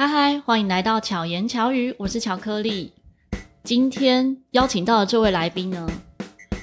[0.00, 2.90] 嗨嗨，欢迎来到巧言巧语，我是巧克力。
[3.62, 5.86] 今天邀请到的这位来宾呢，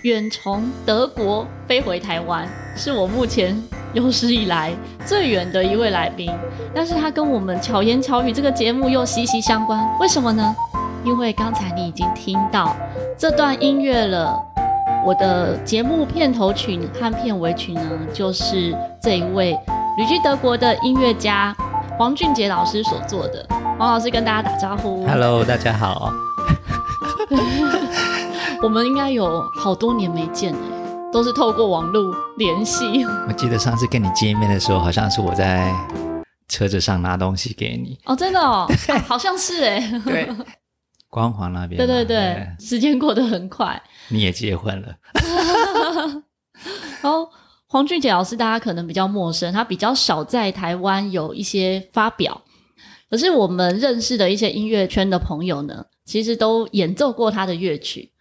[0.02, 3.56] 远从德国飞回台湾，是我目前
[3.94, 4.74] 有史以来
[5.06, 6.32] 最远的一位来宾。
[6.74, 10.56] 但是他跟我们巧言巧语这个节目又息息相关，为什么呢？
[11.06, 12.76] 因为刚才你已经听到
[13.16, 14.36] 这段音乐了。
[15.06, 19.52] 我的节目片头曲和片尾曲呢，就是这一位
[19.96, 21.56] 旅居德国的音乐家。
[21.98, 25.04] 黄俊杰老师所做的，黄老师跟大家打招呼。
[25.08, 26.14] Hello，大家好。
[28.62, 30.60] 我们应该有好多年没见了，
[31.12, 33.04] 都是透过网络联系。
[33.28, 35.74] 我记得上次跟你见面的时候，好像是我在
[36.48, 37.98] 车子上拿东西给你。
[38.06, 40.00] 哦，真的哦， 啊、好像是哎。
[40.06, 40.30] 对，
[41.10, 41.78] 光华那边。
[41.80, 43.82] 对对对，对时间过得很快。
[44.10, 44.94] 你也结婚了。
[47.02, 47.28] 哦。
[47.70, 52.42] 黄俊杰老师，大家可能比较陌生，他比较少在台湾有一些发表。
[53.10, 58.12] 可是我们认识的一些音乐圈的朋友呢，其实都演奏过他的乐曲，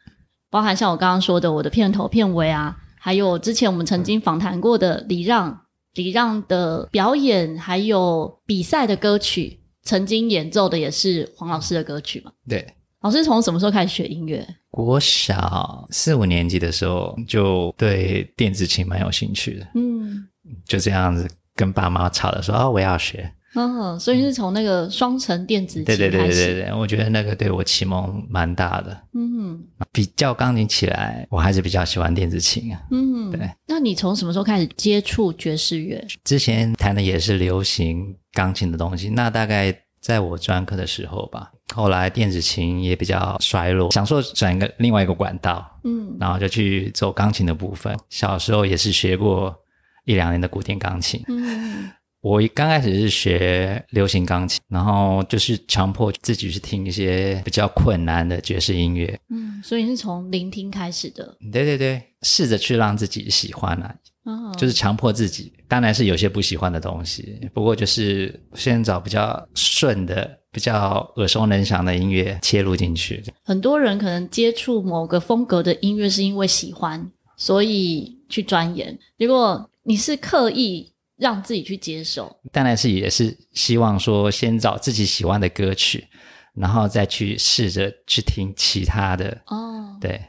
[0.50, 5.62] 包含像我刚刚说的我的片头片尾啊，还有之前我们曾经访谈过的礼让，
[5.94, 12.32] 礼让的表演，还有比赛的歌曲，曾经演奏的也是黄老师的歌曲嘛？
[12.48, 12.74] 对。
[13.06, 14.44] 老师从什么时候开始学音乐？
[14.68, 19.66] 国小四五年级的时候就对电子琴蛮有兴趣的。
[19.76, 20.26] 嗯，
[20.64, 25.84] 就这样子跟爸妈吵着说：“哦，我要学。”嗯，所以是从那个双层电子琴。
[25.84, 29.00] 对对对对对，我觉得那个对我启蒙蛮大的。
[29.14, 29.62] 嗯，
[29.92, 32.82] 比较钢琴起来，我还是比较喜欢电子琴啊。
[32.90, 33.48] 嗯，对。
[33.68, 36.04] 那你从什么时候开始接触爵士乐？
[36.24, 39.72] 之前弹的也是流行钢琴的东西，那大概。
[40.06, 47.92] 在我专科的时候吧，后来电子琴也比较衰落，想说转一个另外一个管道，嗯，然后就去走钢琴的部分。
[48.08, 49.52] 小时候也是学过
[50.04, 51.90] 一两年的古典钢琴，嗯，
[52.20, 63.92] 我刚开始是学流行钢琴，然后就是强迫自己去听一些比较困难的爵士音乐，嗯，所以你是从聆听开始的，对对对，试着去让自己喜欢啊。
[64.56, 73.22] 就是强迫自己，当然是有些不喜欢的东西，不过就是先找比较顺的、比较耳熟能详的音乐切入进去。
[73.44, 78.98] 很多人可能接触某个风格的音乐是因为喜欢，所以去钻研。
[79.18, 86.04] 如果你是刻意让自己去接受，当然是也是希望说先找自己喜欢的歌曲，
[86.54, 89.40] 然后再去试着去听其他的。
[89.46, 90.20] 哦，对。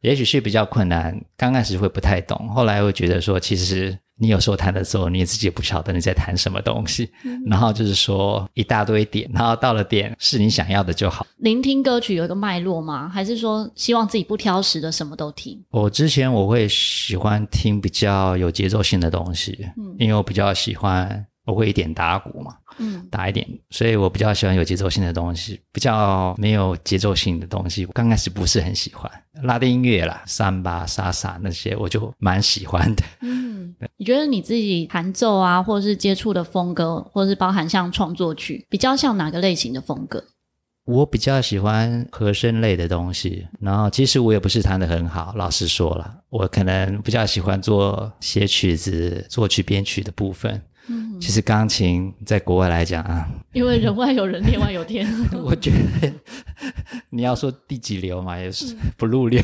[0.00, 11.26] 也许是比较困难，刚开始会不太懂，后来会觉得说，其实你有时候弹的时候，你自己也不晓得你在弹什么东西，嗯、然后就是说一大堆点，然后到了点是你想要的就好。
[11.38, 13.08] 聆听歌曲有一个脉络吗？
[13.08, 15.62] 还是说希望自己不挑食的什么都听？
[15.70, 21.26] 我之前我会喜欢听比较有节奏性的东西，嗯，因为我比较喜欢。
[21.46, 29.10] 我会一点打鼓嘛，嗯，打一点，所以我比较喜欢有节奏性的东西，比较没有节奏性的东西，我刚开始不是很喜欢。
[29.42, 33.02] 拉丁音乐啦，三巴、莎莎那些，我就蛮喜欢的。
[33.20, 40.24] 嗯，你觉得你自己弹奏啊，或者是接触的风格，或者是包含像创作曲，比较像哪个类型的风格？
[40.86, 50.60] 我比较喜欢和声类的东西，然后其实我也不是弹得很好，老实说了，我可能比较喜欢做写曲子、作曲、编曲的部分。
[51.20, 55.06] 其实钢琴在国外来讲啊，因为人外有人，天外有天。
[55.44, 56.12] 我觉得
[57.10, 59.42] 你要说第几流嘛，也是不入流。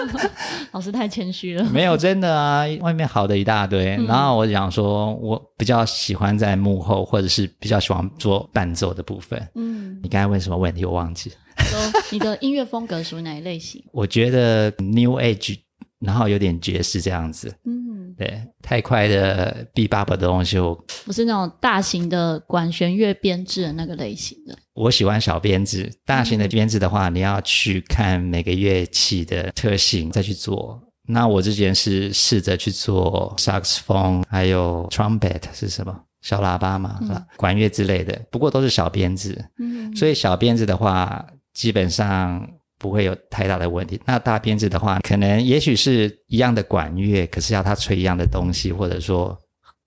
[0.72, 1.64] 老师太谦虚了。
[1.70, 3.96] 没有真的啊，外面好的一大堆。
[4.06, 9.48] 然后我想说，我比较喜欢在幕后，或者是比较喜欢做伴奏的部分。
[9.54, 10.84] 嗯，你刚才问什么问题？
[10.84, 11.30] 我忘记。
[11.58, 11.78] 说
[12.10, 13.84] 你的音乐风格属于哪一类型？
[13.92, 15.58] 我觉得 New Age。
[16.00, 24.56] 然后有点爵士这样子，嗯，对，太快的 bebop 的东西我我是那种大型的管弦乐编制的那个类型的。
[24.74, 30.80] 我喜欢小编制，大型的编制的话，嗯、你要去看每个乐器的特性再去做。
[31.06, 39.44] 那我之前是试着去做萨克斯风，还有 trumpet 是什么小喇叭嘛，嗯、管乐之类的，不过都是小编制。
[39.58, 42.48] 嗯，所以小编制的话，基本上。
[42.82, 43.98] 不会有太大的问题。
[44.04, 49.38] 那大编制的话，可能也许是一样的管乐，可是要他吹一样的东西，或者说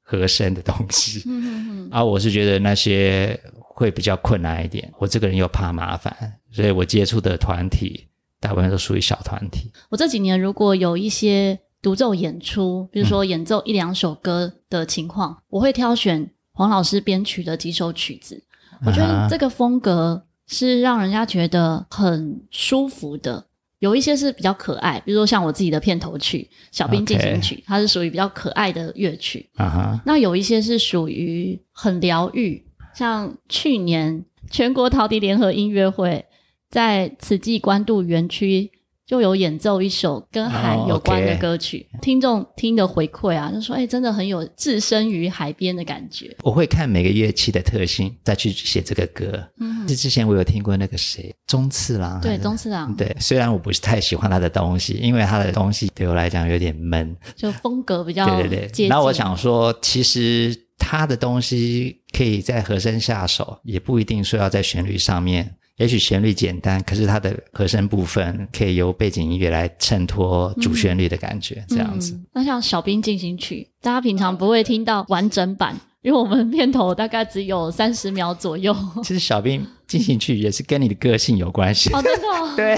[0.02, 1.22] 和声的东西。
[1.26, 1.90] 嗯嗯嗯。
[1.92, 4.90] 啊，我是觉得那些会比较困难一点。
[4.98, 6.16] 我这个人又怕麻烦，
[6.54, 8.08] 所以我接触的团体
[8.40, 9.70] 大部分都属于小团体。
[9.90, 18.42] 我这几年如果有一些独奏演出，比如说演奏一两首歌的情况，嗯、我会挑选黄老师编曲的几首曲子。
[18.86, 20.25] 我觉得这个风格。
[20.48, 23.46] 是让人家觉得很舒服的，
[23.80, 29.50] 有一些是比较可爱，比如说像我自己的片头曲《小兵进行曲》，它是属于比较可爱的乐曲。
[29.56, 30.02] 啊哈。
[30.06, 32.64] 那有一些是属于很疗愈，
[32.94, 36.26] 像去年全国陶笛联合音乐会
[36.70, 38.72] 在慈济关渡园区。
[39.08, 42.02] 就有演奏一首跟海有关的歌曲，oh.
[42.02, 49.48] 听众听的回馈啊，就说：“哎、欸，真的很有置身于海边的感觉。”我会看每个乐器的特性，再去写这个歌。
[49.60, 53.16] 嗯，之前我有听过那个谁，中次郎，对，中次郎，对。
[53.20, 58.88] 虽然我不是太喜欢他的东西，因为他的东西对我来讲有点闷，就风格比较对对对。
[58.88, 65.58] 那我想说，其实他的东西可以在和声下手，也不一定说要在旋律上面。
[65.78, 72.26] 也许旋律简单，可是它的和声部分可以由背景音乐来衬托主旋律的感觉，嗯、这样子、嗯。
[72.34, 75.76] 那像《小兵进行曲》，大家平常不会听到完整版。
[76.02, 78.76] 因为我们片头大概只有三十秒左右。
[79.04, 81.94] 其实小兵进行曲也是跟你的个性有关系。
[81.94, 82.54] 哦，真的、哦。
[82.56, 82.78] 对，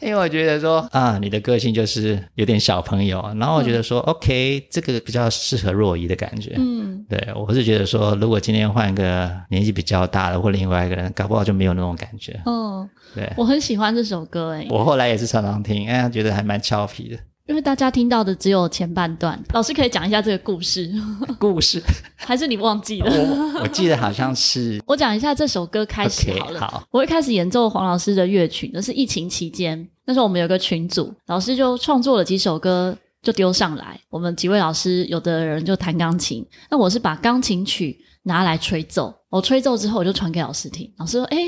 [0.00, 6.54] 因为我觉得说啊，你的个性就是有点小朋友，然后我觉得说、嗯、，OK，这个比较适合若仪的感觉。
[6.56, 12.40] 嗯，对，我是觉得说，如果今天换个年纪比较大的或另外一个人，搞不好就没有那种感觉。
[12.46, 14.68] 嗯，对，我很喜欢这首歌诶。
[14.70, 17.18] 我后来也是常常听，哎，觉得还蛮俏皮的。
[17.46, 20.90] 因为大家听到的只有前半段，老师可以讲一下这个故事。
[21.38, 21.80] 故事
[22.16, 23.08] 还是你忘记了？
[23.08, 24.82] 我我记得好像是。
[24.86, 26.58] 我讲一下这首歌开始好了。
[26.58, 34.00] Okay, 好，我一开始演奏黄老师的乐曲，那是疫情期间，那时候我们有个群组，老师就创作了几首歌，就丢上来。
[34.10, 39.14] 我们几位老师，有的人就弹钢琴，那我是把钢琴曲拿来吹奏。
[39.30, 40.92] 我吹奏之后，我就传给老师听。
[40.96, 41.38] 老师说：“哎。”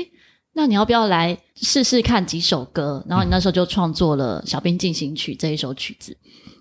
[0.53, 3.03] 那你要不要来试试看几首歌？
[3.07, 6.15] 然后你那时候就创作了《小兵进行曲》这一首曲子。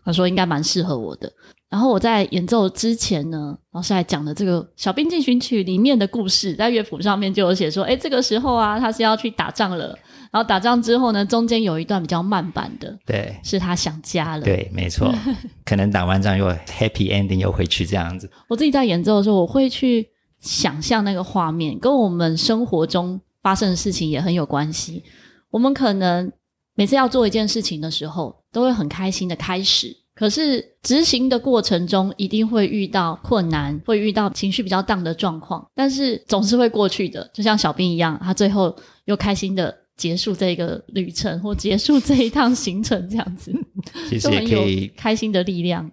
[0.05, 1.31] 他说应该蛮适合我的。
[1.69, 9.89] 然后我在演奏之前呢，老师还讲了这个《小兵进行曲》里面的故事，在乐谱上面就有写说，诶，这个时候啊，他是要去打仗了。
[10.31, 14.43] 然后打仗之后呢，中间有一段比较慢板的，对，是他想家了。
[14.43, 15.13] 对，没错，
[15.67, 18.31] 可能打完仗又 happy ending 又回去这样子。
[18.49, 20.09] 我自己在演奏的时候，我会去
[20.41, 23.21] 想象那个画面，跟我们生活中。
[23.43, 25.03] 发生的事情也很有关系。
[25.51, 26.31] 我们可能
[26.75, 29.97] 每次要做一件事情的时候，都会很开心的开始。
[30.15, 35.65] 可是执行的过程中，一定会遇到困难，会遇到情绪比较 down 的状况。
[35.77, 38.75] 但是总是会过去的，就像小兵一样，他最后
[39.05, 43.53] 又开心的结束这个旅程，或结束这一趟行程，这样子，
[44.09, 45.89] 其实也可以开心的力量。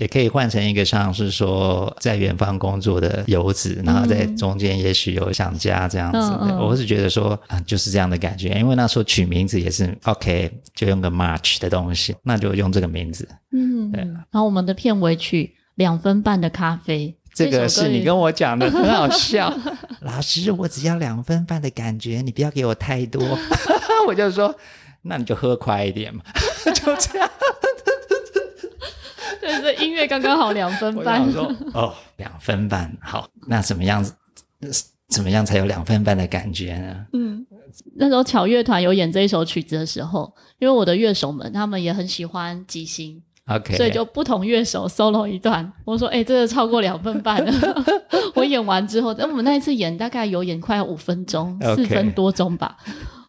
[0.00, 6.18] 也可以换成一个像是说在远方工作的游子，然后在中间也许有想家这样子。
[6.58, 13.28] 我是觉得说啊，就是这样的感觉，因为那时候取名字也是 OK，就用个 March 的东西，那就用这个名字。
[13.52, 14.00] 嗯，对。
[14.00, 19.54] 然后我们的片尾曲两分半的咖啡，这个是你跟我讲的，很好笑。
[20.00, 23.38] 老师，我只要两分半的感觉，你不要给我太多。
[24.08, 24.56] 我就说，
[25.02, 26.22] 那你就喝快一点嘛，
[26.72, 27.30] 就这样。
[29.42, 31.26] 对，这音乐刚刚好两分半。
[31.26, 34.14] 我说 哦，两分半好，那怎么样子？
[35.08, 37.06] 怎么样才有两分半的感觉呢？
[37.14, 37.44] 嗯，
[37.96, 45.72] 那时候巧乐团有演这一首曲子的时候，因为我的乐手们他们也很喜欢即兴，OK，所以就不同乐手 solo 一段。
[45.84, 47.84] 我说，哎、欸，这个超过两分半了。
[48.36, 52.76] 我演完之后，那我们那一次演大概有演快要五分钟，四.分多钟吧。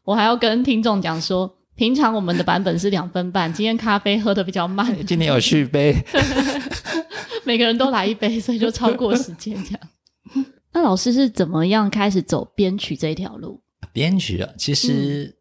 [0.04, 1.52] 我还要跟听众讲说。
[1.82, 5.96] 平常我们的版本是两分半，今天咖啡喝得比较慢， 今天有续杯，
[7.44, 9.80] 每个人都来一杯，所以就超过时间这样。
[10.74, 13.60] 那老师是怎么样开始走编曲这一条路？
[13.92, 15.36] 编曲啊，其实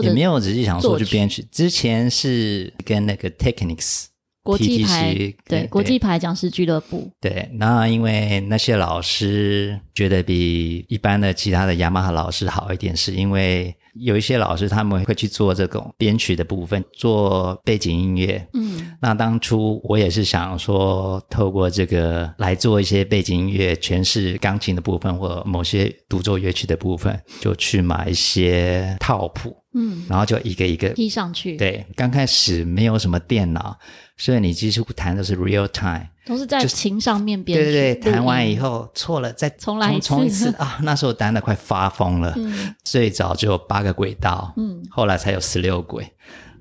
[0.00, 4.04] 也没有仔细想说去编曲，之前是跟那个 Technics。
[4.44, 18.46] 国际牌对，对国际牌讲师俱乐部对，那因为那些老师觉得比一般的其他的雅马哈老师好一点，是因为有一些老师他们会去做这种编曲的部分，做背景音乐。
[18.54, 29.56] 嗯，那当初我也是想说，透过这个来做一些背景音乐，诠释钢琴的部分或某些独奏乐曲的部分，就去买一些套谱。
[29.74, 31.56] 嗯，然后就一个一个踢上去。
[31.56, 33.78] 对，刚开始没有什么电脑。
[34.16, 37.58] 所以你几乎弹的是 real time，都是在琴上面编。
[37.58, 40.78] 对对对，弹完以后错了再重来一次，重一次 啊！
[40.82, 42.34] 那时候弹的快发疯了。
[42.36, 46.02] 嗯，最早只有八个轨道，嗯，后来才有十六轨，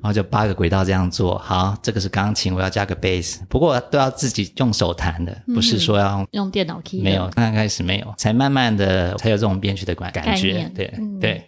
[0.01, 1.37] 然后就八个轨道这样做。
[1.39, 7.01] 好，这个是钢琴，我要加个 bass，，不过都要自己用手弹的，不是说要用电脑 key。
[7.01, 10.71] 没有，刚开始没有，才慢慢的才有这种编曲的感感觉。
[10.73, 11.45] 对、嗯、对。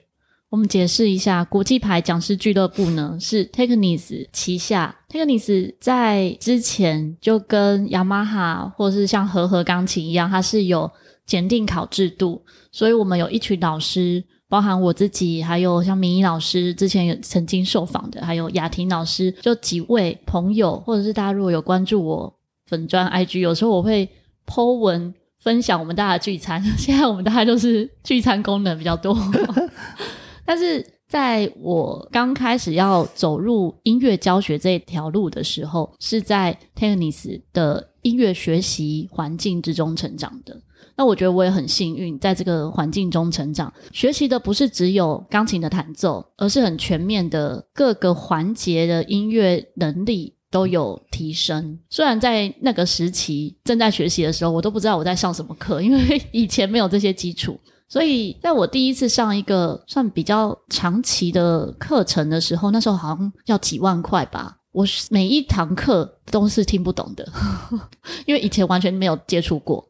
[0.51, 4.93] 我们解释一下，国际牌讲师俱乐部呢是 Technis 旗下。
[5.10, 10.91] ，Technis 在之前就跟雅马哈或是像和和钢琴一样，它是有
[11.25, 24.10] 检定考制度，所以我们有一群老师，包含我自己，还有像明仪老师之前有曾经受访的，还有雅婷老师，就几位朋友，或者是大家如果有关注我粉专 IG，有时候我会
[24.46, 25.13] po 文。
[25.39, 26.63] 分享我们大家的聚餐。
[26.77, 29.17] 现在我们大家就是聚餐功能比较多，
[30.53, 40.62] 但是在我刚开始要走入音乐教学这条路的时候，是在 Tennis 的音乐学习环境之中成长的。
[40.98, 51.79] 那我觉得我也很幸运，在这个环境中成长，学习的不是只有钢琴的弹奏，而是很全面的各个环节的音乐能力都有提升。
[51.89, 57.58] 虽然在那个时期正在学习的时候，我都不知道我在上什么课，因为 以前没有这些基础。
[57.91, 67.27] 所以在我第一次上一个算比较长期的课程的时候，那时候好像要几万块吧，我每一堂课都是听不懂的，
[68.25, 69.86] 因为以前完全没有接触过。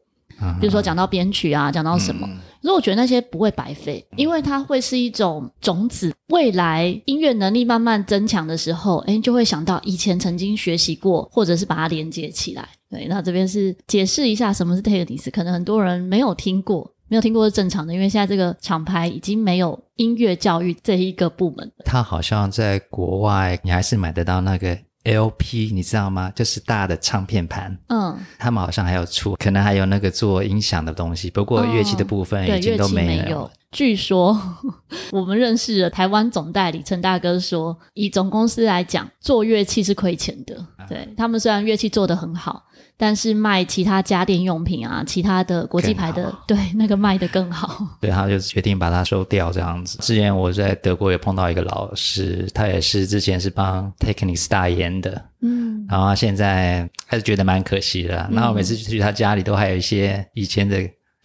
[0.60, 2.26] 比如说讲到编曲啊，讲到什么，
[2.60, 6.12] 可是我觉得那些不会白费，因为它会是一种种子。
[6.30, 12.68] 未来音乐能力慢慢增强的时候，哎，就会想到以前曾经学习过，或者是把它连接起来。
[12.90, 21.70] 对，那这边是解释一下什么是 Technics，可能很多人没有听过，没有听过是正常的，因为现在这个厂牌已经没有音乐教育这一个部门。
[21.84, 24.74] 它好像在国外，你还是买得到那个。
[25.04, 26.32] LP 你知道吗？
[26.32, 27.76] 就是大的唱片盘。
[27.88, 31.28] 嗯，他们好像还有出，可能还有那个做音响的东西。
[31.28, 33.22] 不过乐器的部分已经都没有。
[33.22, 33.50] 哦，对，乐器没有。
[33.72, 34.40] 据说
[35.10, 40.64] 我们认识的台湾总代理陈大哥说，以总公司来讲，做乐器是亏钱的。
[40.88, 42.62] 对，他们虽然乐器做得很好。
[42.98, 47.84] 但是卖其他家电用品啊，其他的国际牌的，对，那个卖得更好。
[48.00, 49.98] 对，他就决定把它收掉这样子。
[49.98, 58.28] 之前我在德国也碰到一个老师，他也是之前是帮 Technics 代言的，嗯，然后他现在还是觉得蛮可惜的。
[58.30, 60.78] 然后每次去他家里都还有一些以前的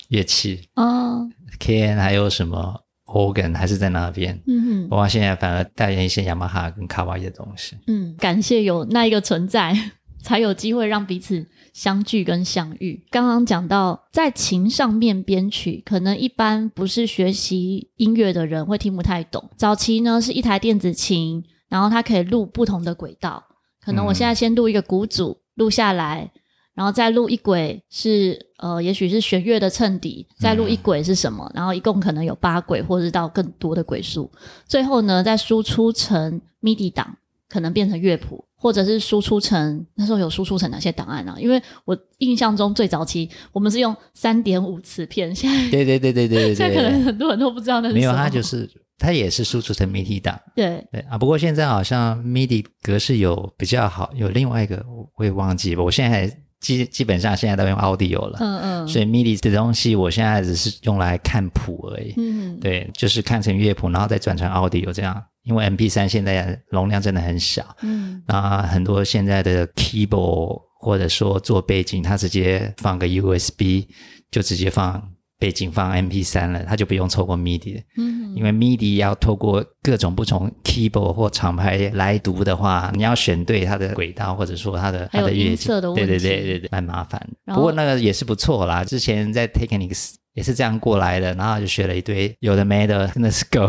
[0.07, 7.75] 乐器，哦，K N 还有什么 organ 还是在那边，嗯哼，不过现在反而代言一些雅马哈跟卡哇伊的东西。
[7.87, 9.75] 嗯，感谢有那一个存在，
[10.21, 11.47] 才有机会让彼此。
[11.73, 19.47] 相聚跟相遇，刚刚讲到在琴上面编曲，可能一般不是学习音乐的人会听不太懂。
[19.55, 23.43] 早期呢是一台电子琴，然后它可以录不同的轨道，
[23.79, 26.31] 可能我现在先录一个鼓组录下来，
[26.77, 34.31] 然后再录一轨是呃，也许是弦乐的衬底，再录一轨是什么，然后一共可能有八轨或者是到更多的轨数，
[34.67, 37.17] 最后呢再输出成 MIDI 档，
[37.50, 38.46] 可能变成乐谱。
[38.60, 41.38] 或者是输出成那时候有输出成哪些档案啊？
[41.39, 47.93] 因为我印象中最早期我们是用三点五磁片，现在对对对对对对，现在可能很多人都不知道那是。
[47.93, 48.67] 没有，它就是
[48.98, 50.36] 它也是输出成 MIDI 档。
[50.55, 54.84] 对对啊，不过现在好像 MIDI 格式有比较好，有另外一个
[55.15, 55.84] 我也忘记了。
[55.84, 56.27] 我现在
[56.59, 62.13] 基基本上现在都用 Audio 了，嗯嗯，所以 MIDI 的东西我现在只是用来看谱而已。
[62.17, 65.23] 嗯，对，就是看成乐谱，然后再转成 Audio 这样。
[65.43, 73.85] 因为 MP 三现在容量真的很小，嗯，那很多现在的 keyboard 或者说做背景，它直接放个 USB
[74.29, 75.01] 就直接放
[75.38, 87.22] 背景放 MP3 了，它就不用透过 MIDI 了，嗯，因为 MIDI 要透过各种不同 keyboard 或厂牌来读的话，你要选对它的轨道或者说它的它的乐器，对对对对对，蛮麻烦。
[87.46, 90.15] 不过那个也是不错啦，之前在 Technics。
[90.34, 93.67] 也是这样过来的，然后就学了一堆有的没的，真的是够，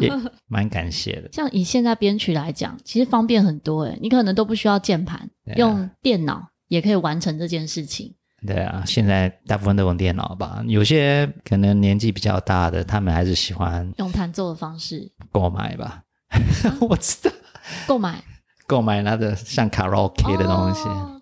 [0.00, 0.10] 也
[0.48, 1.28] 蛮感谢的。
[1.30, 8.12] 像以现在编曲来讲，其实方便很多诶，你可能都不需要键盘，啊、用电脑也可以完成这件事情。
[8.46, 16.02] 对啊，现在大部分都用电脑吧，有些可能年纪比较大的，他们还是喜欢用弹奏的方式购买吧。
[16.28, 16.40] 啊、
[16.88, 17.30] 我知道，
[17.86, 18.22] 购买
[18.66, 20.88] 购买那个像卡拉 OK 的东西。
[20.88, 21.18] 哦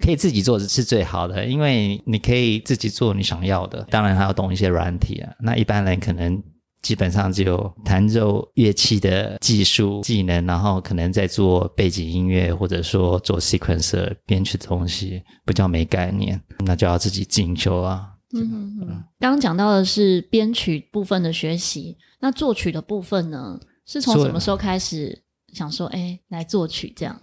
[0.00, 3.82] 可以自己做是最好的，因为你可以自己做你想要的。
[3.90, 5.32] 当然还要懂一些软体啊。
[5.40, 6.40] 那一般人可能
[6.82, 18.08] 基本上只有弹奏乐器的技术技能，然后可能在做背景音乐或者说做 sequencer 编曲的东西不叫没概念，那就要自己进修啊。
[18.34, 18.88] 嗯嗯嗯。
[19.18, 23.58] 刚刚讲到的是编曲部分的学习，那作曲的部分呢？
[23.86, 25.22] 是从什么时候开始
[25.52, 27.20] 想说，哎，来作曲这样？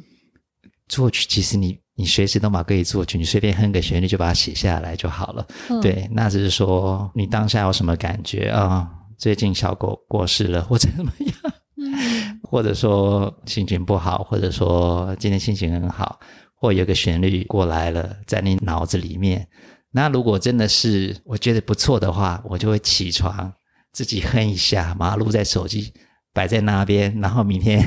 [0.87, 1.79] 作曲其实你。
[1.99, 5.45] 你随时都嘛可以作曲，你随便哼个旋律就把它写下来就好了。
[5.69, 8.87] 嗯、对，那只是说你当下有什么感觉啊、哦？
[9.19, 11.35] 最近小狗过世了，或者怎么样？
[11.75, 16.19] 嗯、或者说心情不好，或者说今天心情很好，
[16.55, 19.45] 或有个旋律过来了，在你脑子里面。
[19.91, 23.53] 那如果真的是我觉得不错的话，我就会起床
[23.91, 25.93] 自己哼一下，马上录在手机
[26.33, 27.85] 摆在那边，然后明天。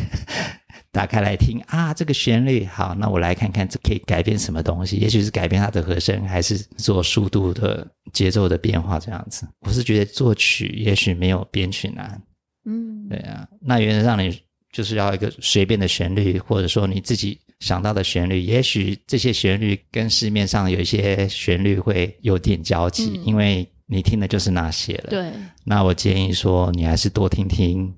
[0.93, 4.97] 打开来听啊，这个旋律好，那我来看看这可以改变什么东西？
[4.99, 9.49] 也许是改变它的和声，还是做速度的节奏的变化这样子。
[9.61, 12.23] 我是觉得作曲也许没有编曲难，
[12.67, 13.49] 嗯，对啊。
[13.61, 14.39] 那原则上你
[14.71, 25.11] 就是要一个随便的旋律，或者说你自己想到的旋律，也许这些旋律跟市面上有一些旋律会有点交集，嗯、因为你听的就是那些了。
[25.11, 25.33] 对。
[25.65, 27.95] 那我建议说，你还是多听听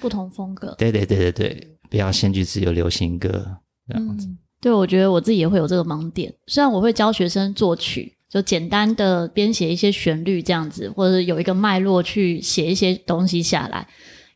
[0.00, 0.74] 不同风格。
[0.78, 4.26] 对对对对对，不要先去只有流行歌这样子。
[4.26, 6.32] 嗯、对，我觉得我自己也会有这个盲点。
[6.46, 13.86] 虽然我会教学生作曲，就简单的编写一些旋律这样子，或者有一个脉络去写一些东西下来，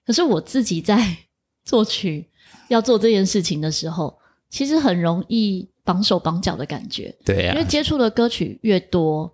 [0.05, 1.17] 可是我自己在
[1.65, 2.29] 作曲
[2.69, 4.19] 要做这件事情的时候，
[4.51, 7.15] 其实很容易绑手绑脚的感觉。
[7.25, 9.33] 对呀、啊，因为接触的歌曲越多，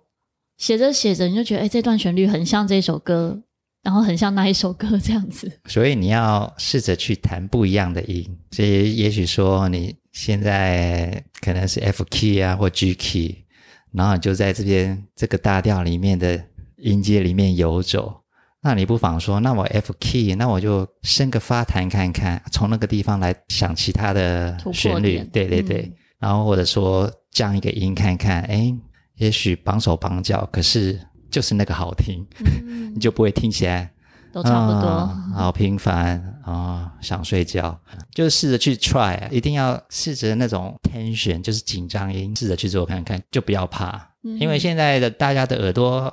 [0.57, 3.41] 写着写着你就觉得，哎，这段旋律很像这首歌，
[3.83, 5.51] 然后很像那一首歌这样子。
[5.65, 8.25] 所以你要试着去弹不一样的音。
[8.51, 13.45] 所以也许说你现在可能是 F key 啊或 G key。
[13.93, 16.41] 然后你就在这边这个大调里面的
[16.77, 18.21] 音阶里面游走，
[18.61, 28.73] 那你不妨说，那我 F key，那我就升个发弹看看，从那个地方来想其他的旋律，对对对，嗯、然后或者说降一个音看看，哎，
[29.15, 30.97] 也许绑手绑脚，可是
[31.31, 33.91] 就是那个好听，嗯、你就不会听起来。
[34.33, 36.91] 都差不多，哦、好平凡啊、哦！
[37.01, 37.77] 想睡觉，
[38.13, 46.09] 就试着去 try，一定要试着那种 tension，就是紧张音，试着去做看看，就不要怕，嗯、因为现在的大家的耳朵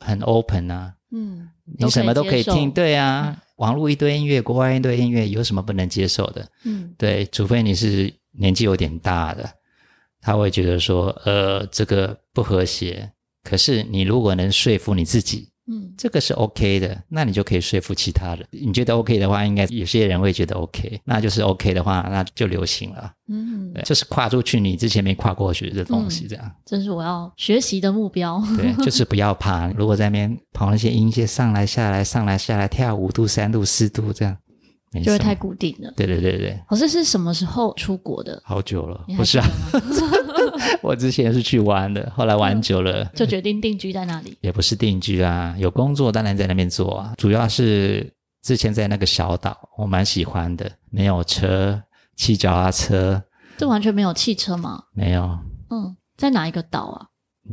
[0.00, 6.44] 很 open 啊，嗯，你什么都可以听，对啊，嗯、网络一堆音乐，国外一堆音乐，有什么不能接受的？
[6.64, 9.48] 嗯，对，除非你是年纪有点大的，
[10.20, 13.12] 他会觉得说，呃，这个不和谐。
[13.44, 15.50] 可是你如果能说服你自己。
[15.66, 18.46] 嗯，这个是 OK 的，那你就可以说服其他人。
[18.50, 23.10] 你觉得 OK 的话，应该有些人会觉得 OK，那就是 OK 的话，那就流行了。
[23.28, 26.44] 嗯，对，就是跨出去你之前没跨过去的东西，这样。
[26.44, 28.42] 嗯，这是我要学习的目标。
[28.58, 29.66] 对， 就是不要怕。
[29.68, 34.36] 如果在那边跑那些音阶上来下来上来下来跳五度三度四度这样，
[35.02, 35.90] 就会太固定了。
[35.96, 36.60] 对对对对。
[36.68, 38.38] 老师是什么时候出国的？
[38.44, 39.46] 好久了，不是啊。
[40.82, 44.36] 我之前是去玩的，后来玩久了，就决定定居在那里。
[44.42, 47.14] 也不是定居啊，有工作当然在那边做啊。
[47.16, 51.82] 主要是之前在那个小岛，我蛮喜欢的，没有车，
[52.16, 53.22] 骑脚踏车。
[53.56, 54.84] 这完全没有汽车吗？
[54.92, 55.38] 没有。
[55.70, 57.06] 嗯，在哪一个岛啊？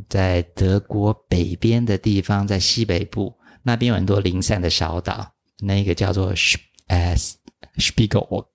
[0.08, 6.34] 在德国北边的地方，在西北部那边有很多零散的小岛，那个叫做
[6.88, 7.38] S
[7.78, 8.46] Spiegelberg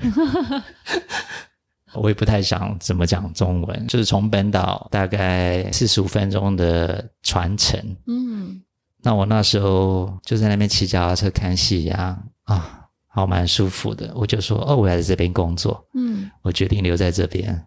[1.94, 7.80] 我也不太想怎么讲中文，就是从本岛大概四十五分钟的船程。
[8.06, 8.60] 嗯，
[9.02, 14.12] 那我那时候就在那边骑脚踏车看夕阳啊，好蛮舒服的。
[14.14, 15.82] 我就说，哦，我还在这边工作。
[15.94, 17.66] 嗯，我决定留在这边，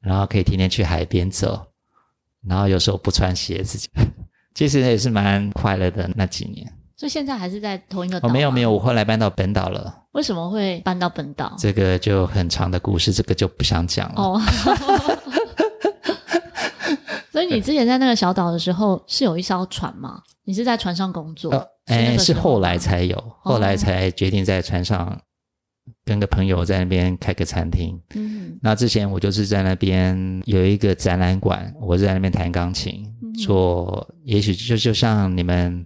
[0.00, 1.66] 然后可以天天去海边走，
[2.42, 3.86] 然后有时候不穿鞋子，
[4.54, 6.72] 其实也是蛮快乐的那几年。
[6.96, 8.28] 所以现在还是在同一个岛？
[8.28, 10.04] 哦，没有没有，我后来搬到本岛了。
[10.16, 11.54] 为什么会搬到本岛？
[11.58, 14.22] 这个就很长的故事，这个就不想讲了。
[14.22, 14.40] 哦，
[17.30, 20.22] 所以你之前在那个小岛的时候是有一艘船吗？
[20.44, 21.52] 你是在船上工作？
[21.84, 25.20] 哎，是后来才有，后来才决定在船上
[26.02, 28.00] 跟个朋友在那边开个餐厅。
[28.14, 33.04] 嗯，那之前我就是在那边有一个展览馆，我是在那边弹钢琴，
[33.44, 35.84] 做也许就就像你们。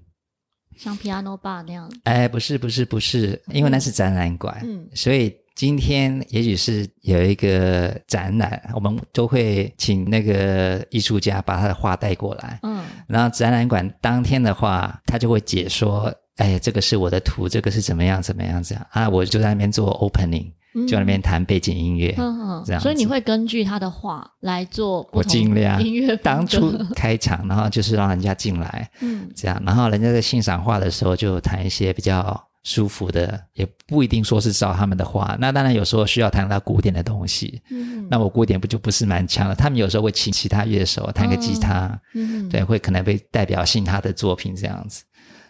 [0.83, 1.93] 像 Piano Bar 那样？
[2.05, 4.59] 哎，不是，不是，不是，因为那是展览馆。
[4.65, 12.59] 嗯，所以今天也许是有一个展览，我们都会请那个艺术家把他的画带过来。
[12.63, 20.51] 嗯，然后展览馆当天的话，他就会解说，哎，这个是我的图，这个是怎么样，怎么样，这样啊，我就在那边做 opening。
[20.73, 22.81] 就在那边弹背景音乐，嗯、这样。
[22.81, 26.17] 所以你会根据他的话来做我尽量音乐。
[26.19, 35.37] 当初开场，然后就是让人家进来，嗯，这样，然后人家在欣赏画的时候就弹一些比较舒服的，也不一定说是照他们的画。
[35.41, 39.55] 那当然有时候需要弹到古典的东西，嗯，那我古典不就不是蛮强的？
[39.57, 45.03] 他们有时候会请其他乐手弹个吉他，嗯，对，会可能被代表性他的作品这样子。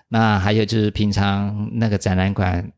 [0.08, 2.72] 那还有就是平常那个展览馆。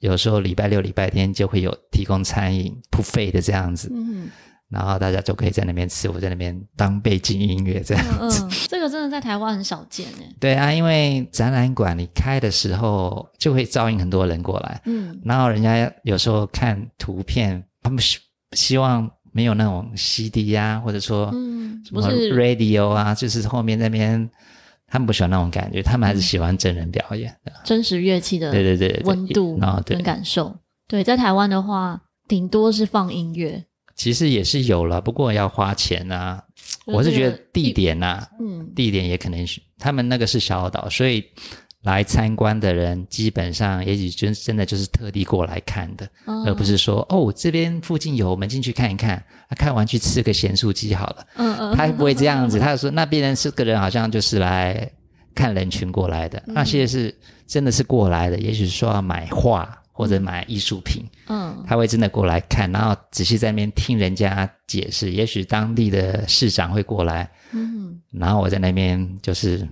[0.00, 4.28] 有时候礼拜六、礼拜天就会有提供餐饮不费的这样子，嗯，
[4.68, 8.42] 然后大家就可以在那边吃，我在那边当背景音乐这样子。
[8.42, 10.34] 嗯，嗯，这个真的在台湾很少见诶。
[10.40, 18.18] 对啊，因为展览馆你开的时候就会招引很多人过来，嗯，然后人家有时候看图片，他们希
[18.52, 24.28] 希望没有那种 CD 啊，或者说嗯，什么 radio 啊，就是后面那边。
[24.90, 30.54] 他们不喜欢那种感觉，他们还是喜欢真人表演的，真实乐器的，对对对，温度跟感受。
[30.88, 36.42] 对，在台湾的话，顶多是放音乐，其实也是有了，不过要花钱啊。
[36.86, 41.24] 我是觉得地点呐，嗯，地点也可能是他们那个是小岛，所以
[41.82, 49.16] 来参观的人基本上也许真真的就是特地过来看的，嗯、而不是说哦这边附近有，我们进去看一看，
[49.48, 51.26] 啊、看完去吃个咸酥鸡好了。
[51.36, 54.90] 嗯嗯，他不会这样子，他就说那边人是个人，好像就是来
[55.34, 57.14] 看人群过来的，嗯、那些是
[57.46, 69.66] 真的是过来的，也许说要买画或者买艺术品，嗯，他会真的过来看，然后仔细在那边听人家解释，也许当地的市长会过来，嗯，然后我在那边就是。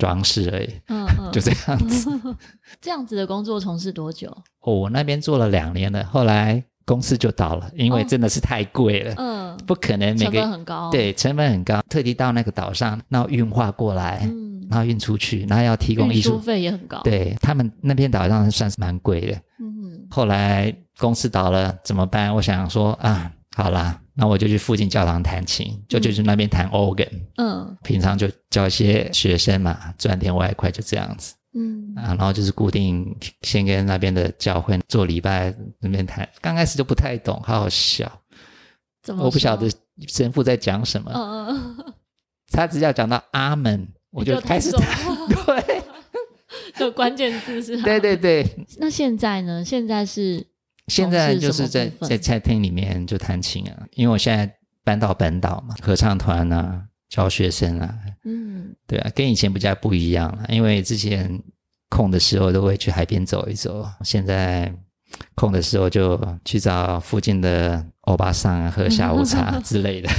[0.00, 2.10] 装饰而已，嗯，嗯，就这样子。
[2.80, 4.28] 这样子的工作从事多久？
[4.62, 22.34] 哦，我那边做了两年了，后来公司就倒了，因为真的是太贵了，嗯，不可能每个成本很高，对，成本很高，特地到那个岛上，然后运化过来，嗯，然后运出去，然后要提供艺术费也很高，对他们那边岛上算是蛮贵的，嗯，后来公司倒了怎么办？
[22.34, 24.00] 我想说啊，好啦。
[24.14, 27.08] 那我就去附近教堂弹琴，就就去那边弹 organ。
[27.36, 31.34] 嗯，平常就教一些学生嘛，赚点外快，就这样子。
[31.54, 36.28] 嗯啊，然后就是固定先跟那边的教会做礼拜，那边弹。
[36.42, 38.10] 刚开始就不太懂，好好笑。
[39.02, 39.24] 怎么？
[39.24, 39.70] 我不晓得
[40.06, 41.10] 神父在讲什么。
[41.14, 41.94] 嗯嗯。
[42.52, 44.86] 他只要讲到阿门，我就开始弹。
[45.46, 45.82] 对，
[46.76, 47.80] 就关键字是。
[47.80, 48.44] 对对对。
[48.78, 49.64] 那现在呢？
[49.64, 50.49] 现在是。
[50.90, 54.52] 现在就是在在餐厅里面就弹琴啊，因为我现在
[54.84, 60.44] 搬到本岛嘛，合唱团啊，教学生啊，嗯，对啊，跟以前比较不一样了。
[60.48, 61.40] 因为之前
[61.88, 64.72] 空的时候都会去海边走一走，现在
[65.34, 70.08] 空的时候就去找附近的欧巴桑啊，喝下午茶之类的。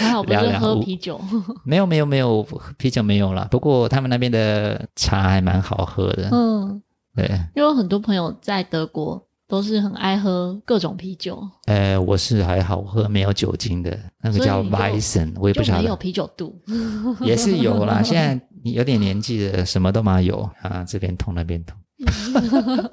[0.00, 1.20] 还好不是喝啤酒，
[1.62, 2.42] 没有没有没有
[2.78, 3.46] 啤酒没有了。
[3.50, 6.80] 不过他们那边的茶还蛮好喝的，嗯，
[7.14, 9.26] 对，因为有很多朋友在德国。
[9.50, 11.42] 都是很爱喝各种啤酒。
[11.66, 15.82] 呃，我是还好喝没有酒精的，那个叫 v i s e n 我也不晓得。
[15.82, 16.56] 没有啤酒肚，
[17.20, 18.00] 也是有啦。
[18.04, 21.76] 现在你有点年纪的，什么都嘛有啊，这边痛那边痛。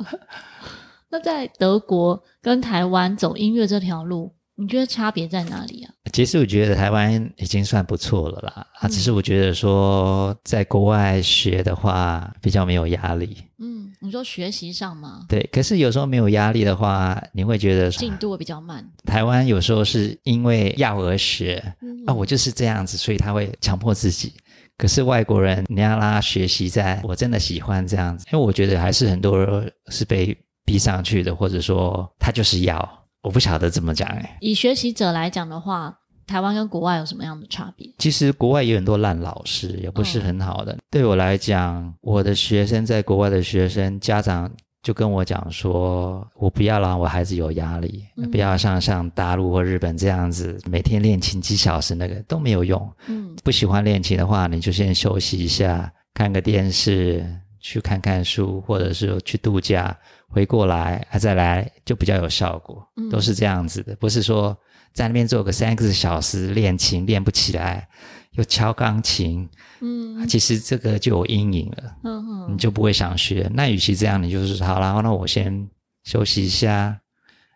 [1.09, 5.93] 那在德国跟台湾走音乐这条路，你觉得差别在哪里啊？
[6.11, 13.37] 其实我觉得台湾已经算不错了啦，啊，只是我觉得说在国外学的话比较没有压力。
[13.59, 15.25] 嗯，你说学习上吗？
[15.27, 18.87] 对，可是有时候没有压力的话，你会觉得进度会比较慢。
[19.05, 24.33] 台湾有时候是因为要而学，嗯，啊，我就是这样子，所以他会强迫自己。
[24.77, 32.93] 可是外国人，你要让他学习在我真的喜欢这样子，因为我觉得还是很多人是被逼上去的，或者说他就是要。
[33.23, 34.37] 我不晓得怎么讲哎。
[34.39, 35.93] 以学习者来讲的话，
[36.27, 37.89] 台湾跟国外有什么样的差别？
[37.97, 40.73] 其实国外有很多烂老师，也不是很好的。
[40.73, 44.51] 嗯、对我来讲，我的学生在国外的学生家长
[44.83, 52.93] 就跟我讲说，我不要让我孩子有压力，嗯、不要像像大陆或日本这样子每天练琴几小时，那个都没有用。
[53.07, 57.25] 嗯，不喜欢练琴的话，你就先休息一下，看个电视，
[57.59, 59.97] 去看看书，或者是去度假。
[60.29, 64.55] 回过来，还再来就比较有效果，嗯，都是这样子的，不是说
[64.97, 67.87] 在那边做个三个小时练琴练不起来，
[68.31, 69.47] 又敲钢琴，
[69.79, 73.47] 嗯，其实这个就有阴影了，嗯哼，你就不会想学。
[73.53, 75.69] 那与其这样，你就是好，然后那我先
[76.03, 76.99] 休息一下，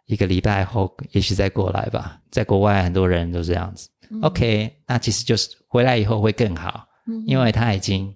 [0.05, 2.19] 一个礼拜后也许再过来吧。
[2.29, 8.13] 在国外很多人都这样子，嗯，OK，那其实就是回来以后会更好，嗯，因为他已经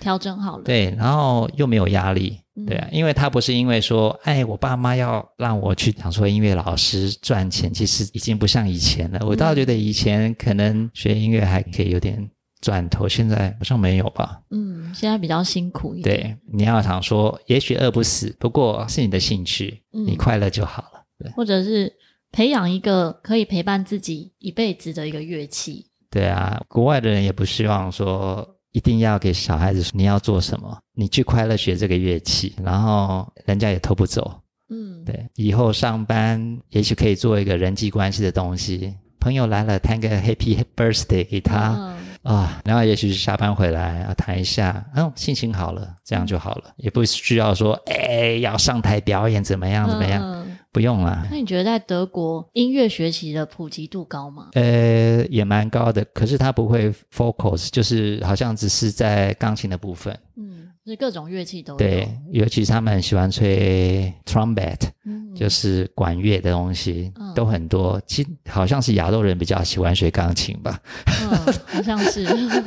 [0.00, 2.38] 调整好了，对，然后又没有压力。
[2.66, 9.20] 对啊，因为他不是因为说，哎，我爸妈要让我去想说音乐老师赚钱，其实已经不像以前了。
[9.24, 12.28] 我倒觉得以前可能学音乐还可以有点
[12.60, 14.40] 赚头，现在好像没有吧？
[14.50, 16.16] 嗯，现在比较辛苦一点。
[16.16, 21.04] 对，你要想说，也许饿不死，不过是你的兴趣，嗯，你快乐就好了。
[21.16, 21.92] 对，或者是
[22.32, 25.86] 培养一个可以陪伴自己一辈子的一个乐器。
[26.10, 28.56] 对啊，国外的人也不希望说。
[28.72, 34.40] 一定要给小孩子说你要做什么，你去快乐学这个乐器，然后人家也偷不走。
[34.70, 41.96] 嗯，对，以后上班也许可以做一个人际关系的东西，朋友来了弹个 Happy Birthday 给他。
[42.24, 50.22] 啊、然后也许下班回来啊弹一下，嗯，心情好了，这样就好了，也不需要说哎要上台表演怎么样怎么样。
[50.22, 50.47] 嗯
[50.78, 51.26] 不用啦。
[51.28, 54.50] 那你觉得在德国音乐学习的普及度高吗？
[54.52, 60.16] 呃，也蛮高的，可是它不会 focus，就是好像只是在钢琴的部分。
[60.36, 61.78] 嗯，就是各种乐器都有。
[61.78, 68.00] 对，尤其是他们很喜欢吹 trumpet，嗯，就是管乐的东西，嗯，都很多。
[68.06, 70.78] 其实好像是亚洲人比较喜欢学钢琴吧？
[71.24, 72.24] 嗯，好像是。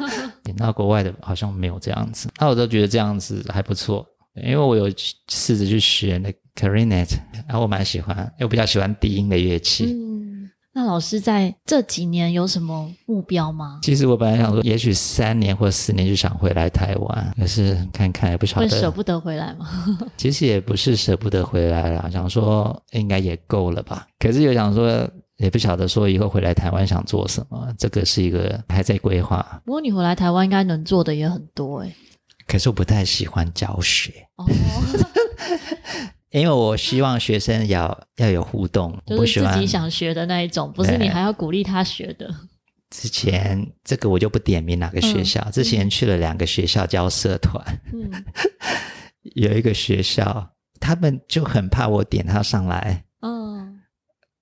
[0.57, 4.91] 那国外的好像没有这样子，那我都觉得这样子还不错，因为我有
[5.29, 6.37] 试着去学那个。
[6.53, 7.17] Clarinet，
[7.47, 9.85] 然后我蛮喜欢，又比较喜欢低音的乐器。
[9.85, 13.79] 嗯，那老师在这几年有什么目标吗？
[13.81, 18.67] 其实我本来想说，也许三年或四年就想回来台湾，可是看看也不晓得。
[18.67, 19.65] 会舍不得回来吗？
[20.17, 24.05] 其实也不是舍不得回来啦，想说应该也够了吧。
[24.19, 29.61] 可是又想说，也不晓得说以后回来台湾想做什么，这个是一个还在规划。
[29.65, 31.95] 不过你回来台湾应该能做的也很多诶。
[32.51, 34.27] 可是我不太喜欢教学。
[34.35, 34.45] 哦。
[36.31, 42.29] 因为我希望学生要要有互动，就是自己想学的那一种，不是你还要鼓励他学的。
[42.89, 48.11] 之前这个我就不点名哪个学校，嗯、之前去了两个学校教社团，嗯、
[49.35, 53.79] 有一个学校他们就很怕我点他上来，嗯，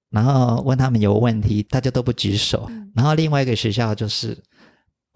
[0.10, 4.36] 然后问他们有问题，大家都不举手，嗯、然后另外一个学校就是。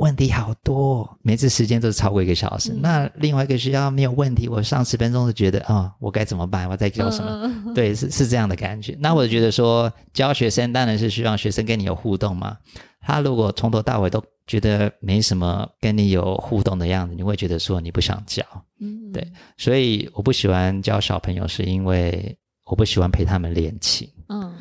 [0.03, 2.73] 问题好多，每次时间都是超过一个小时。
[2.73, 6.69] 嗯、那另外一个学校没有问题，我上十分钟就觉得啊、哦，我该怎么办？
[6.69, 7.29] 我在教什么？
[7.67, 8.97] 呃、对，是是这样的感觉。
[8.99, 12.57] 那我觉得说教学生当然是希望学生跟你有互动嘛。
[12.99, 18.43] 他如果从头到尾都觉得没什么跟你有互动的样子，你会觉得说你不想教。
[18.81, 19.25] 嗯，对。
[19.57, 24.05] 所以我不喜欢教小朋友，是因为我不喜欢陪他们练琴。
[24.27, 24.53] 嗯。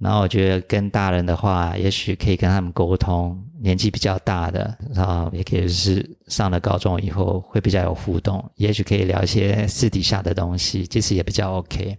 [0.00, 11.98] 然后我觉得跟大人的话，也许可以跟他们沟通，年纪比较大的，然后也可以是上了高中以后会比较有互动，也许可以聊一些私底下的东西，其实也比较 OK。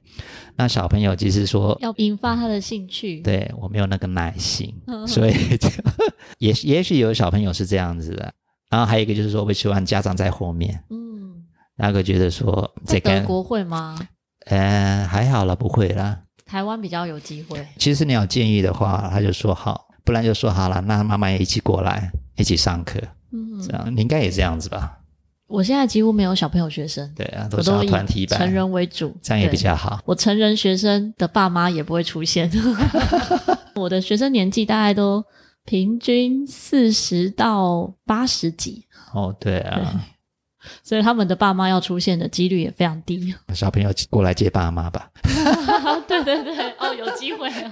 [0.56, 4.74] 那小朋友其实说要引发他的兴趣，对，我没有那个耐心，
[5.08, 5.70] 所以就
[6.40, 8.34] 也也许有小朋友是这样子的。
[8.72, 11.44] 然后还有一个就是说，我希望家长在后面，嗯，
[11.78, 13.96] 那个觉得说这个德国会吗？
[14.48, 16.20] 呃，还好了，不会啦。
[16.52, 17.66] 台湾比较有机会。
[17.78, 23.00] 其实你有建议的话，他就说好，不然就说好了，那妈妈也一起过来，一起上课。
[23.32, 24.98] 嗯，这样你应该也这样子吧？
[25.48, 30.02] 我现在几乎没有小朋友学生，对啊，都是团体班，成人为主，这样也比较好。
[30.04, 32.52] 我成人学生的爸妈也不会出现。
[33.76, 35.24] 我的学生年纪大概都
[35.64, 38.86] 平均四十到八十几。
[39.14, 39.80] 哦，对啊。
[39.80, 40.02] 对
[40.84, 43.34] 所以他们的爸妈要出现的几率也非常低。
[43.52, 45.10] 小朋友过来接爸妈吧。
[46.08, 47.72] 对对对，哦，有机会哦。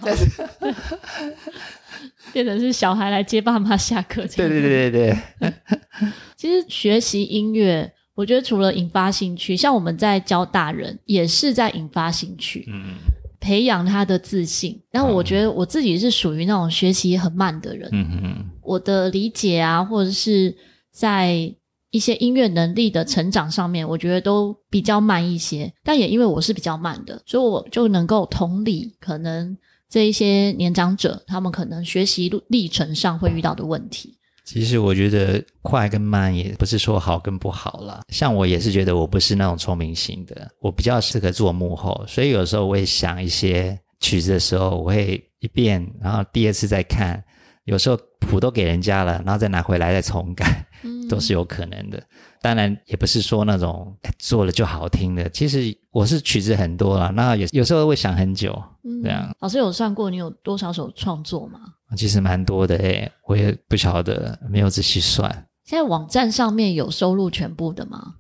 [2.32, 4.22] 变成是小孩来接爸妈下课。
[4.36, 5.54] 对对对对对。
[6.38, 12.96] 其实学习音乐，我觉得除了引发兴趣，像我们在教大人，也是在引发兴趣，嗯，
[13.40, 14.82] 培养他的自信。
[14.92, 20.56] 然后我觉得我自己是属于那种学习很慢的人，嗯嗯，我的理解啊，或者是
[20.92, 21.54] 在。
[21.92, 25.72] 一些音乐能力的成长上面，我觉得都比较慢一些。
[25.84, 29.58] 但也因为我是比较慢的，所以我就能够同理可能
[29.90, 34.16] 这一些年长者他们可能学习历程上会遇到的问题。
[34.46, 38.02] 其实我觉得快跟慢也不是说好跟不好啦。
[38.10, 47.24] 像我也是觉得我不是那种聪明型的，我比较适合做幕后，所以有时候我会想一些曲子的时候，我会一遍，然后第二次再看。
[47.66, 48.00] 有时候
[48.30, 52.02] 谱都给人家了，然后再拿回来再重改，嗯、都是有可能的。
[52.42, 55.28] 当然也不是说那种做了就好听的。
[55.30, 58.52] 其实我是曲子很多了，那有有时候会想很久，
[58.84, 59.36] 嗯、这样。
[59.40, 61.60] 老师有算过你有多少首创作吗？
[61.98, 65.30] 其实蛮多的诶，我也不晓得，没有仔细算。
[65.66, 68.16] 现在网站上面有收录全部的吗？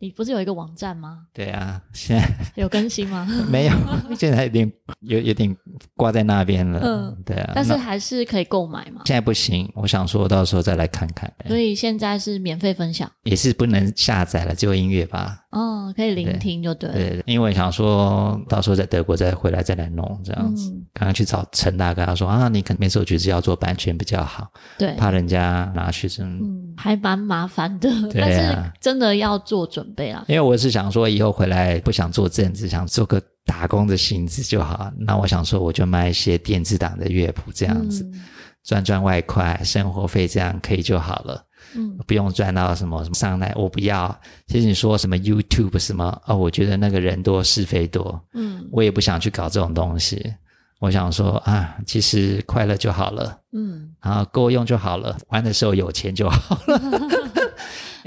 [0.00, 1.26] 你不是有一个网站吗？
[1.32, 3.26] 对啊，现在 有更新吗？
[3.50, 3.72] 没有，
[4.16, 5.54] 现在有点有有点
[5.96, 6.80] 挂在那边了。
[6.82, 9.02] 嗯，对啊，但是还是可以购买嘛。
[9.06, 11.32] 现在不行，我想说到时候再来看看。
[11.46, 15.44] 所以现在是免费分享，也是不能下载了，只有音乐吧？
[15.50, 16.90] 哦，可以聆听就对。
[16.90, 20.70] 对，因为想说到时候在德国再回来再来弄这样子。
[20.92, 27.88] 刚刚去找陈大哥，他说啊，你可能每首曲子要做版权比较好，对，怕人家拿去什么，嗯，还蛮麻烦的。
[28.14, 29.87] 但是真的要做准。
[30.28, 34.92] 因为我是想说，以后回来不想做政治，想做个打工的性质就好。
[34.98, 38.08] 那我想说，我就卖一些电子档的乐谱，这样子
[38.64, 41.44] 赚赚外快，生活费这样可以就好了。
[41.74, 44.16] 嗯，不用赚到什么什么上来，我不要。
[44.46, 48.18] 其实你说什么 YouTube 什么哦，我觉得那个人多是非多。
[48.32, 50.34] 嗯，我也不想去搞这种东西。
[50.80, 53.36] 我想说啊，其实快乐就好了。
[53.52, 56.80] 嗯，然后够用就好了，玩的时候有钱就好了。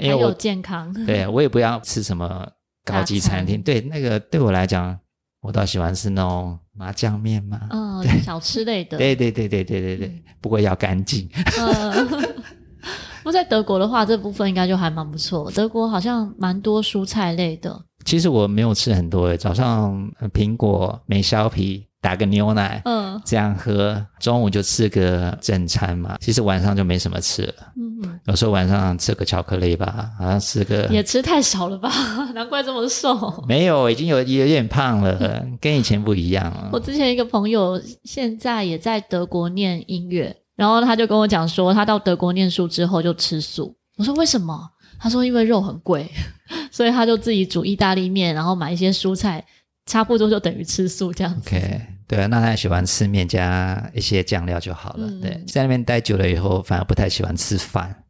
[0.02, 2.46] 因为我有健康，对， 我也不要吃什么
[2.84, 3.56] 高级餐厅。
[3.56, 4.98] 餐对，那个对我来讲，
[5.40, 8.98] 我倒喜欢吃那种麻酱面嘛，嗯，小吃类的。
[8.98, 11.28] 对对对对对对对，不过要干净。
[11.60, 12.06] 嗯，
[13.22, 15.50] 不过在德国的话，这部分应该就还蛮不错。
[15.52, 17.84] 德国好像蛮多蔬菜类的。
[18.04, 21.86] 其实我没有吃很多诶，早上苹果、梅削皮。
[22.02, 24.04] 打个牛奶，嗯，这样喝。
[24.18, 27.54] 中午就吃个正餐嘛，其实晚上就没什么吃了。
[27.76, 31.88] 嗯，有时候晚上吃个巧克力吧，好像吃个也吃太少了吧？
[32.34, 33.44] 难怪这么瘦。
[33.46, 36.70] 没有，已经有有点胖了， 跟以前不一样了。
[36.72, 43.74] 我之前一个朋友现在也在德国念音乐，然后他就跟我讲说，他到德国念书之后就吃素。
[43.96, 44.58] 我说为什么？
[44.98, 46.08] 他说因为肉很贵，
[46.70, 49.44] 所以他就自己煮意大利面，然后买一些蔬菜，
[49.86, 51.50] 差不多就等于吃素这样子。
[51.50, 51.80] Okay.
[52.06, 55.06] 对，那他喜欢吃面加一些酱料就好了。
[55.06, 58.04] 嗯、对，在那边待久了以后，反而不太喜欢吃饭，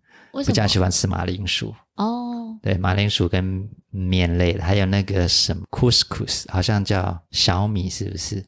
[0.44, 1.72] 比较喜欢吃马铃薯。
[1.94, 8.44] 哦，对，马铃薯跟面类的，还有那个什么 couscous，好像叫小米，是不是？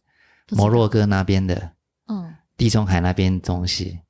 [0.50, 1.70] 摩洛哥那边的，
[2.08, 4.00] 嗯，地中海那边东西，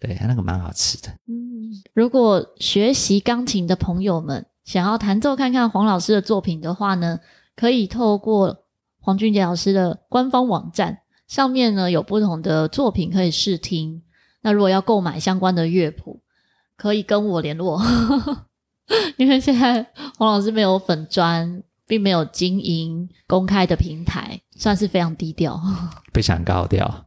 [0.00, 1.08] 对，那个蛮好吃的。
[1.28, 7.20] 嗯，如果学习钢琴的朋友们想要弹奏看看黄老师的作品的话呢，
[7.56, 8.62] 可以透过。
[8.98, 14.02] 黄俊杰老师的官方网站上面呢，有不同的作品可以试听。
[14.40, 16.20] 那如果要购买相关的乐谱，
[16.76, 17.80] 可以跟我联络，
[19.16, 19.86] 因为现在
[20.18, 25.56] 黄老师没有粉专，并没有经营公开的平台，算是非常低调，
[26.12, 27.06] 非常高调。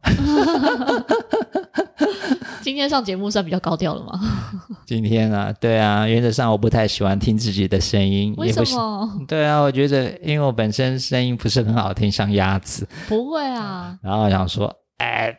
[2.70, 4.12] 今天上节目算比较高调了吗？
[4.86, 8.32] 今天啊，对啊，原则上我不太喜欢听自己的声音。
[8.36, 9.10] 为什么？
[9.26, 12.86] 对啊，我觉得因为我本身声音不是很好听，像鸭子。
[13.08, 13.98] 不会啊。
[14.00, 15.34] 然后想说，哎，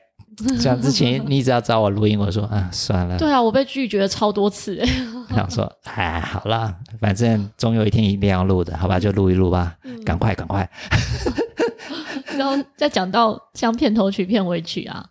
[0.59, 3.17] 像之前你只要找我录音，我说啊，算了。
[3.17, 4.83] 对啊，我被拒绝了超多次。
[5.33, 10.69] 想说，哎，好啦，反正总有一天一定要录的，好吧，就录一录吧，嗯、赶快，赶快。
[12.37, 15.05] 然后再讲到像片头曲、片尾曲啊。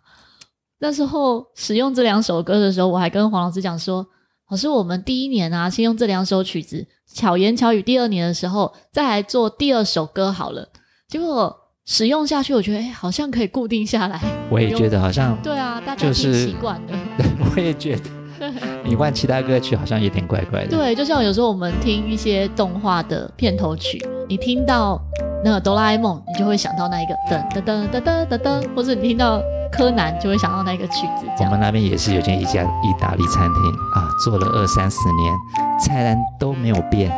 [0.83, 4.03] 那时候使用这两首歌的时候，我还跟黄老师讲说
[4.49, 7.83] ：“老师，我们第一年啊，先用这两首曲子，巧言巧语。
[7.83, 10.69] 第二年的时候，再来做第二首歌好了。”
[11.07, 14.19] 结果使用下去，我觉得哎，好像可以固定下来。
[14.49, 16.93] 我也觉得好像对啊，大家挺习惯的。
[17.55, 17.95] 我也觉
[18.39, 18.51] 得，
[18.83, 20.75] 你换其他歌曲好像有点怪怪的。
[20.75, 24.99] 对，就像有时候我们听一些动画的片头曲，你听到
[25.43, 29.39] 那个哆啦 A 梦，你就会想到那一个噔噔噔噔噔噔噔，或者你听到。
[29.71, 31.25] 柯南就会想到那个曲子。
[31.39, 35.33] 我们那边也是有间一家意大利餐厅啊，做了二三十年，
[35.79, 37.11] 菜单都没有变，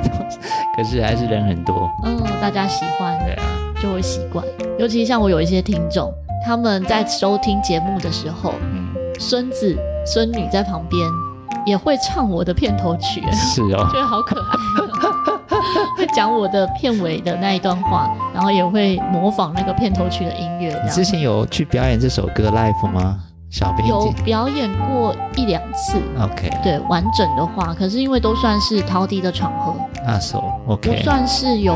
[0.76, 1.90] 可是还是人很多。
[2.04, 3.42] 嗯，大家喜欢，对啊，
[3.82, 4.44] 就会习惯。
[4.78, 6.12] 尤其像我有一些听众，
[6.44, 8.88] 他们在收听节目的时候，嗯，
[9.18, 11.00] 孙子孙女在旁边
[11.66, 14.46] 也会唱我的片头曲，是哦， 觉得好可爱。
[15.96, 20.78] 会讲我的片尾的那一段话，然后也会模仿那个片头曲的音乐。
[20.84, 23.20] 你之前有去表演这首歌 live 吗？
[23.50, 26.00] 小兵有表演过一两次。
[26.20, 29.74] OK，对，完整的话，可是因为都算是陶笛的场合，
[30.06, 31.74] 那首 OK，不算是有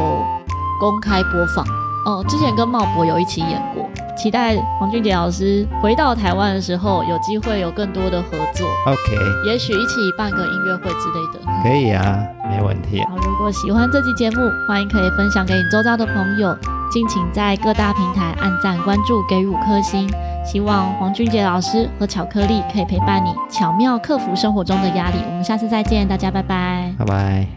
[0.78, 1.64] 公开播放。
[2.06, 3.83] 哦，之前跟茂博有一起演过。
[4.16, 8.66] 期待黄俊杰老师回到台湾的时候，有机会有更多的合作。
[8.86, 11.40] OK，也许一起办个音乐会之类的。
[11.62, 13.02] 可以啊，没问题。
[13.04, 14.36] 好，如果喜欢这期节目，
[14.68, 16.56] 欢迎可以分享给你周遭的朋友。
[16.90, 20.08] 敬请在各大平台按赞、关注、给予五颗星。
[20.46, 25.16] 希望黄俊杰老师和巧克力可以陪伴你，巧妙克服生活中的压力。
[25.26, 26.94] 我们下次再见，大家拜拜。
[26.98, 27.54] 拜拜。